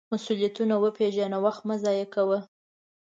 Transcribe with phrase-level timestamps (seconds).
[0.13, 2.39] مسؤلیتونه وپیژنه، وخت مه ضایغه کوه.